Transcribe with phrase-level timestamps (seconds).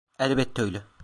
[0.19, 0.81] Elbette öyle.